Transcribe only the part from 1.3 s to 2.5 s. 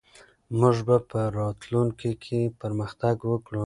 راتلونکي کې